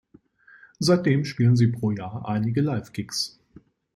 Seitdem 0.79 1.25
spielen 1.25 1.55
Sie 1.55 1.67
pro 1.67 1.91
Jahr 1.91 2.27
einige 2.27 2.61
Live-Gigs. 2.61 3.39